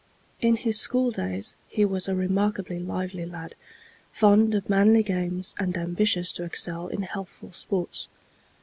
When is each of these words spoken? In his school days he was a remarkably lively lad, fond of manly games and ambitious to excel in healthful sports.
In 0.41 0.55
his 0.55 0.79
school 0.79 1.11
days 1.11 1.55
he 1.67 1.85
was 1.85 2.07
a 2.07 2.15
remarkably 2.15 2.79
lively 2.79 3.23
lad, 3.23 3.53
fond 4.11 4.55
of 4.55 4.67
manly 4.67 5.03
games 5.03 5.53
and 5.59 5.77
ambitious 5.77 6.33
to 6.33 6.43
excel 6.43 6.87
in 6.87 7.03
healthful 7.03 7.51
sports. 7.53 8.09